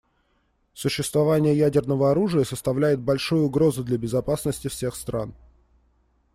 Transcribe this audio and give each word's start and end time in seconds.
Существование 0.73 1.55
ядерного 1.55 2.09
оружия 2.09 2.43
составляет 2.43 2.99
большую 3.01 3.43
угрозу 3.43 3.83
для 3.83 3.99
безопасности 3.99 4.67
всех 4.67 4.95
стран. 4.95 5.35